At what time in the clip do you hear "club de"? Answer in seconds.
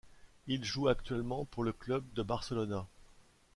1.73-2.23